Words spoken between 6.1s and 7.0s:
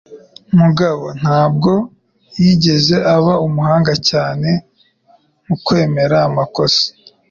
amakosa.